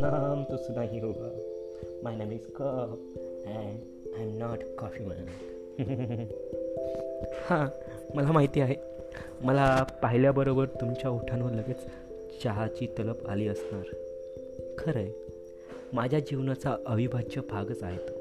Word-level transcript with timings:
नाम 0.00 0.44
to 0.50 0.56
सुना 0.56 0.82
ही 0.82 1.00
My 1.00 1.12
my 2.04 2.26
is 2.26 2.32
is 2.32 2.40
cup 2.56 2.98
and 3.46 3.80
not 4.16 4.20
am 4.20 4.38
not 4.38 4.58
coffee 4.78 5.04
हां 7.34 7.66
मला 8.14 8.32
माहिती 8.32 8.60
आहे. 8.60 8.74
मला 9.40 9.82
पाहिल्याबरोबर 9.82 10.64
तुमच्या 10.64 11.10
ओठांवर 11.10 11.52
लगेच 11.52 11.76
चहाची 12.42 12.86
तलप 12.86 13.26
आली 13.26 13.48
असणार. 13.48 13.84
खरं 14.78 14.98
आहे 14.98 15.12
माझ्या 15.92 16.20
जीवनाचा 16.20 16.76
अविभाज्य 16.86 17.40
भागच 17.50 17.82
आहे 17.82 17.98
तो. 17.98 18.14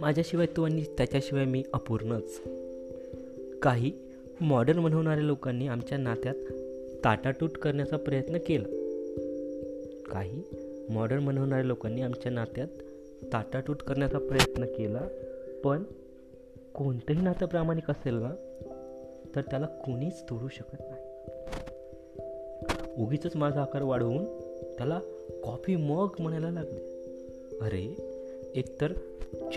माझ्याशिवाय 0.00 0.46
तो 0.46 0.62
आणि 0.62 0.84
त्याच्याशिवाय 0.84 1.44
मी 1.44 1.62
अपूर्णच. 1.72 2.40
काही 3.62 4.09
मॉडर्न 4.40 4.84
बनवणाऱ्या 4.84 5.24
लोकांनी 5.24 5.66
आमच्या 5.68 5.98
नात्यात 5.98 6.34
ताटाटूट 7.04 7.50
करण्याचा 7.50 7.96
प्रयत्न 7.96 8.38
केला. 8.46 8.68
काही 10.10 10.42
मॉडर्न 10.90 11.26
बनवणाऱ्या 11.26 11.64
लोकांनी 11.64 12.00
आमच्या 12.00 12.32
नात्यात 12.32 12.66
ताटाटूट 13.32 13.82
करण्याचा 13.82 14.18
प्रयत्न 14.18 14.64
केला 14.64 15.00
पण 15.64 15.82
कोणतंही 16.74 17.22
नातं 17.22 17.46
प्रामाणिक 17.46 17.90
असेल 17.90 18.14
ना 18.14 18.30
तर 19.36 19.40
त्याला 19.40 19.66
कोणीच 19.66 20.22
तोडू 20.22 20.48
शकत 20.48 20.80
नाही. 20.80 21.04
उगीच 23.04 23.36
माझा 23.36 23.62
आकार 23.62 23.82
वाढवून 23.82 24.24
त्याला 24.78 25.00
कॉफी 25.44 25.76
मग 25.76 26.08
म्हणायला 26.18 26.50
लागले. 26.50 26.80
अरे 27.60 27.84
एकतर 28.54 28.92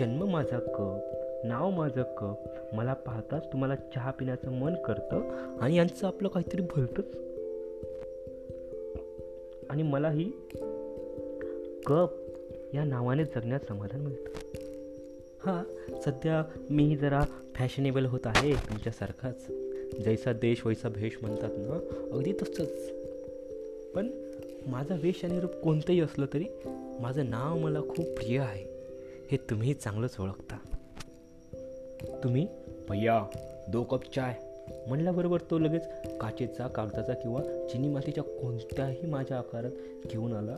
जन्म 0.00 0.30
माझा 0.30 0.58
कप 0.58 1.13
नाव 1.44 1.70
माझं 1.70 2.02
कप 2.02 2.36
मला 2.72 2.94
पाहताच 2.94 3.46
तुम्हाला 3.52 3.76
चहा 3.76 4.10
पिण्याचं 4.10 4.52
मन 4.52 4.74
करतं 4.74 5.20
आणि 5.60 5.76
यांचं 5.76 6.06
आपलं 6.06 6.28
काहीतरी 6.28 6.62
भलतंच. 6.62 7.16
आणि 9.70 9.82
मलाही 9.82 10.32
कप 11.86 12.08
या 12.74 12.84
नावाने 12.84 13.24
जगण्यात 13.24 13.60
समाधान 13.68 14.00
मिळतं. 14.00 14.30
हां 15.44 15.64
सध्या 16.00 16.44
मी 16.70 16.96
जरा 16.96 17.22
फॅशनेबल 17.54 18.06
होत 18.06 18.20
आहे 18.24 18.54
तुमच्यासारखाच. 18.54 19.46
जैसा 20.04 20.32
देश 20.32 20.66
वैसा 20.66 20.88
भेष 20.88 21.12
म्हणतात 21.22 21.50
ना 21.56 21.74
अगदी 22.12 22.32
तसंच. 22.32 22.90
पण 23.94 24.08
माझा 24.66 24.94
वेश 24.94 25.24
आणि 25.24 25.40
रूप 25.40 25.54
कोणतंही 25.54 26.00
असलं 26.00 26.26
तरी 26.32 26.44
माझं 27.00 27.30
नाव 27.30 27.58
मला 27.58 27.80
खूप 27.80 28.06
प्रिय 28.06 28.38
आहे. 28.38 28.64
हे 29.30 29.36
तुम्ही 29.36 29.74
चांगलंच 29.74 30.16
ओळखता. 30.20 30.73
तुम्ही? 32.24 32.46
भैया 32.88 33.26
दो 33.68 33.82
कप 33.82 34.04
चाय. 34.14 34.34
म्हणल्याबरोबर 34.86 35.38
तो 35.50 35.58
लगेच 35.58 35.82
काचेचा 36.20 36.68
कागदाचा 36.68 37.12
किंवा 37.12 37.68
चिनी 37.68 37.88
मातीच्या 37.88 38.24
कोणत्याही 38.24 39.06
माझ्या 39.06 39.38
आकारात 39.38 39.70
घेऊन 40.06 40.32
आला. 40.32 40.56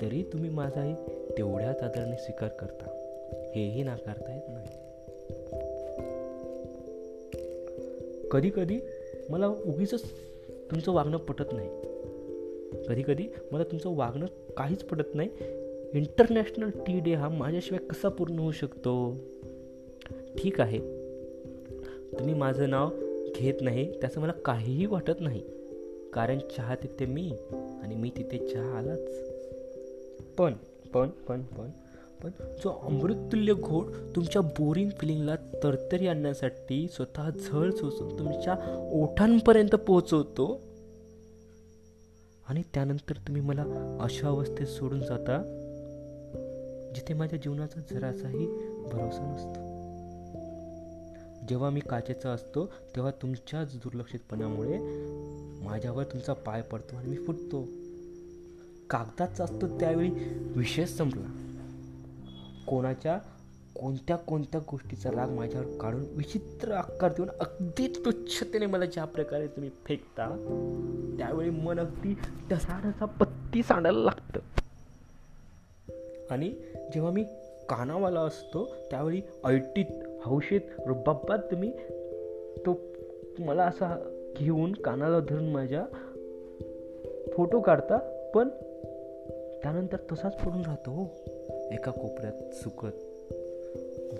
तरी 0.00 0.22
तुम्ही 0.32 0.50
माझाही 0.50 0.94
तेवढ्याच 1.38 1.82
आदराने 1.82 2.16
स्वीकार 2.16 2.48
करता. 2.48 2.84
हेही 3.54 3.82
नाकारता 3.82 4.34
येत 4.34 4.42
नाही. 4.48 4.68
कधी 8.30 8.50
कधी 8.50 8.78
मला 9.30 9.48
उगीच 9.48 9.94
तुमचं 10.70 10.92
वागणं 10.92 11.16
पटत 11.16 11.52
नाही. 11.52 11.68
कधी 12.88 13.02
कधी 13.02 13.24
मला 13.52 13.64
तुमचं 13.64 13.96
वागणं 13.96 14.26
काहीच 14.56 14.84
पटत 14.84 15.14
नाही. 15.14 15.28
इंटरनॅशनल 15.94 16.70
टी 16.70 17.00
डे 17.00 17.14
हा 17.14 17.28
माझ्याशिवाय 17.28 17.86
कसा 17.86 18.08
पूर्ण 18.08 18.38
होऊ 18.38 18.52
शकतो? 18.52 19.16
ठीक 20.38 20.60
आहे. 20.60 20.78
तुम्ही 22.18 22.34
माझं 22.34 22.70
नाव 22.70 22.90
घेत 23.36 23.54
नाही 23.60 24.00
त्याचं 24.00 24.20
मला 24.20 24.32
काहीही 24.32 24.86
वाटत 24.86 25.20
नाही. 25.20 25.42
कारण 26.12 26.38
चहा 26.38 26.74
तिथे 26.74 27.06
मी 27.06 27.32
आणि 27.82 27.94
मी 27.94 28.10
तिथे 28.16 28.48
चहा 28.48 28.78
आलाच 28.78 29.28
पण 30.38 30.54
पण 30.94 31.08
पण 31.08 31.42
पण 31.42 31.70
पण 32.22 32.30
जो 32.56 32.80
अमृततुल्य 32.82 33.54
घोड 33.54 33.86
तुमच्या 34.16 34.42
बोरिंग 34.42 34.90
फिलिंगला 34.98 35.36
तरतरी 35.36 36.06
आणण्यासाठी 36.06 36.88
स्वतः 36.88 37.30
झळ 37.30 37.70
सोसून 37.70 38.18
तुमच्या 38.18 38.54
ओठांपर्यंत 38.92 39.74
पोहोचवतो. 39.74 40.60
आणि 42.48 42.62
त्यानंतर 42.74 43.14
तुम्ही 43.16 43.42
मला 43.42 43.64
अशा 44.00 44.28
अवस्थेत 44.28 44.66
सोडून 44.66 45.00
जाता 45.00 45.42
जिथे 46.94 47.14
माझ्या 47.14 47.38
जीवनाचा 47.38 47.80
जरासाही 47.80 48.46
भरोसा 48.92 49.34
नसतो. 49.34 49.71
जेव्हा 51.52 51.70
मी 51.70 51.80
काचेचा 51.80 52.30
असतो 52.30 52.66
तेव्हा 52.66 53.10
तुमच्याच 53.10 53.76
दुर्लक्षितपणामुळे 53.76 54.78
माझ्यावर 55.64 56.04
तुमचा 56.04 56.32
पाय 56.32 56.62
पडतो 56.62 56.96
आणि 56.96 57.08
मी 57.08 57.16
फुटतो. 57.16 57.62
कागदाचा 58.90 59.44
असतो 59.44 59.80
त्यावेळी 59.80 60.10
विषय 60.56 60.84
संपला. 60.84 61.26
कोणाच्या 62.66 63.18
कोणत्या 63.74 64.16
कोणत्या 64.16 64.60
गोष्टीचा 64.70 65.10
राग 65.10 65.28
माझ्यावर 65.28 65.78
काढून 65.78 66.04
विचित्र 66.10 66.72
आकार 66.72 67.12
देऊन 67.12 67.28
अगदी 67.30 67.88
तुच्छतेने 68.04 68.66
मला 68.66 68.84
ज्या 68.84 69.04
प्रकारे 69.04 69.46
तुम्ही 69.46 69.70
फेकता 69.84 70.28
त्यावेळी 71.18 71.50
मन 71.50 71.80
अगदी 71.80 72.14
टसाडसा 72.50 73.04
पत्ती 73.04 73.62
सांडायला 73.62 73.98
लागतं. 73.98 74.40
आणि 76.30 76.50
जेव्हा 76.94 77.12
मी 77.12 77.24
कानावाला 77.68 78.20
असतो 78.20 78.74
त्यावेळी 78.90 79.22
ऐटीत 79.44 80.11
हौशीत 80.22 80.60
रुबाबात 80.86 81.38
तुम्ही 81.38 81.72
तो 82.66 82.80
मला 83.38 83.64
असा 83.64 84.14
घेऊन 84.36 84.72
कानाला 84.72 85.20
धरून 85.20 85.48
माझ्या 85.48 85.84
फोटो 87.32 87.60
काढता 87.60 87.96
पण 88.34 88.48
त्यानंतर 89.62 89.96
तसाच 90.12 90.36
पडून 90.36 90.60
राहतो 90.60 90.90
हो. 90.90 91.04
एका 91.72 91.90
कोपऱ्यात 91.90 92.54
सुकत 92.54 93.02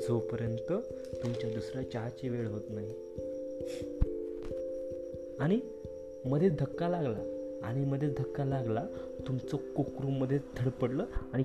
जोपर्यंत 0.02 0.72
तुमच्या 1.22 1.50
दुसऱ्या 1.50 1.90
चहाची 1.90 2.28
वेळ 2.28 2.46
होत 2.46 2.60
नाही. 2.68 2.88
आणि 5.40 5.60
मध्ये 6.24 6.48
धक्का 6.48 6.88
लागला 6.88 7.48
आणि 7.62 7.84
मध्ये 7.84 8.08
धक्का 8.18 8.44
लागला 8.44 8.86
तुमचं 9.28 9.56
कोकरूमध्ये 9.56 10.38
धडपडलं 10.56 11.04
आणि 11.32 11.42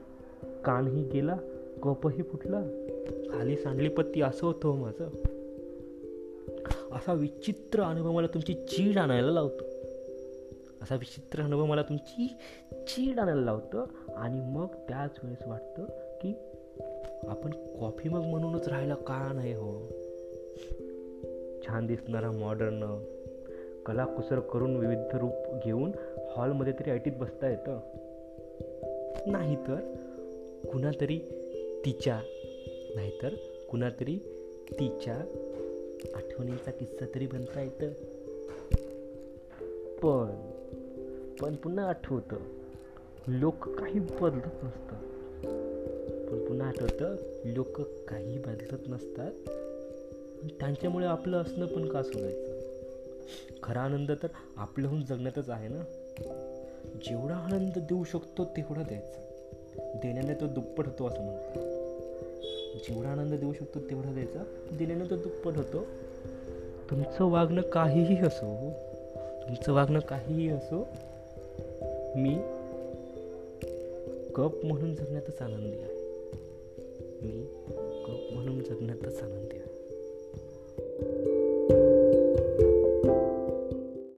कानही 0.66 1.04
गेला 1.04 1.38
कपही 1.84 2.24
फुटला. 2.24 2.62
खाली 3.30 3.56
सांडली 3.56 3.90
पत्ती 3.90 4.22
असं 4.22 4.48
होतं 4.48 4.68
हो 4.68 4.76
माझं. 4.76 5.10
असा 6.92 7.14
विचित्र 7.14 7.82
अनुभव 7.82 8.12
मला 8.12 8.28
तुमची 8.28 8.54
चीड 8.54 8.98
आणायला 8.98 9.32
लावतो. 9.32 9.64
असा 10.82 10.96
विचित्र 10.96 11.44
अनुभव 11.44 11.66
मला 11.66 11.82
तुमची 11.82 12.28
चीड 12.72 13.20
आणायला 13.20 13.42
लावतं 13.42 13.86
आणि 14.16 14.40
मग 14.40 14.66
त्याच 14.66 15.18
वेळेस 15.24 15.48
वाटतं 15.48 15.86
की 16.22 16.34
आपण 17.28 17.52
कॉफी 17.80 18.10
मग 18.10 18.22
म्हणूनच 18.22 18.68
राहायला 18.68 18.96
का 18.96 19.32
नाही 19.34 19.54
हो? 19.54 19.88
छान 21.68 21.86
दिसणारा 21.86 22.32
मॉडर्न 22.32 23.04
कलाकुसर 23.86 24.40
करून 24.40 24.76
विविध 24.76 25.00
रूप 25.14 25.34
घेऊन 25.66 25.92
हॉलमध्ये 26.30 26.74
तरी 26.74 26.92
ऐटीत 26.92 27.12
बसता 27.20 27.50
येतं. 27.50 27.80
नाही 29.26 29.56
तर 29.56 29.80
कुणातरी 30.72 31.20
तिच्या 31.86 32.22
नाहीतर 32.98 33.30
कुणातरी 33.70 34.16
तिच्या 34.72 35.16
आठवणींचा 36.16 36.72
किस्सा 36.72 37.06
तरी 37.16 37.28
बनता 37.28 37.62
येतं. 37.62 37.90
पण 39.98 40.52
पण 41.42 41.56
पुन्हा 41.56 41.86
आठवतं. 41.86 42.36
लोक 43.28 43.70
काही 43.70 44.00
बदलत 44.00 44.64
नसतात. 44.64 45.04
पण 46.30 46.46
पुन्हा 46.48 46.68
आठवतं 46.68 47.16
लोक 47.46 47.82
काही 47.82 48.38
बदलत 48.38 48.78
नसतात. 48.88 49.32
त्यांच्यामुळे 50.60 51.06
आपलं 51.06 51.38
असणं 51.38 51.66
पण 51.66 51.90
का 51.90 52.04
सोडायचं? 52.04 52.60
खरा 53.64 53.80
आनंद 53.80 54.12
तर 54.12 54.28
आपल्याहून 54.58 55.06
जगण्यातच 55.06 55.50
आहे 55.50 55.68
ना? 55.68 55.84
जेवढा 56.96 57.36
आनंद 57.36 57.72
देऊ 57.78 58.04
शकतो 58.04 58.46
तेवढा 58.46 58.84
द्यायचा. 58.84 59.22
देण्याने 59.78 60.34
तो 60.34 60.48
दुप्पट 60.48 60.86
होतो 60.86 61.08
असं 61.08 61.24
म्हणतात. 61.24 61.87
जेवढा 62.76 63.10
आनंद 63.10 63.34
देऊ 63.34 63.54
शकतो 63.54 63.80
तेवढा 63.80 64.14
द्यायचा. 64.14 64.44
दिल्यानंतर 64.78 65.16
दुप्पट 65.16 65.58
होतो. 65.58 65.86
तुमचं 66.90 67.26
वागणं 67.26 67.62
काहीही 67.62 68.18
असो 68.18 68.72
तुमचं 69.48 69.74
वागणं 69.74 70.00
काहीही 70.00 70.50
असो 70.50 70.88
मी 72.16 72.36
कप 74.36 74.66
म्हणून 74.66 74.96
जगण्यातच 74.96 75.42
आनंदी 75.42 75.78
आहे. 75.78 75.98
मी 77.22 77.46
कप 78.06 78.34
म्हणून 78.34 78.64
जगण्यातच 78.64 79.24
आनंदी 79.24 79.57
आहे. 79.57 79.57